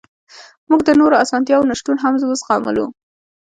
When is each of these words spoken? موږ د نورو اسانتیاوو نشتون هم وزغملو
موږ 0.69 0.81
د 0.85 0.89
نورو 0.99 1.15
اسانتیاوو 1.23 1.69
نشتون 1.71 1.97
هم 2.03 2.13
وزغملو 2.29 2.85